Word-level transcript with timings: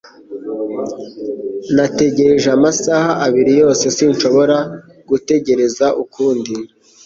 Nategereje 1.75 2.47
amasaha 2.57 3.11
abiri 3.25 3.51
yose 3.61 3.83
Sinshobora 3.97 4.57
gutegereza 5.09 5.85
ukundi 6.03 6.53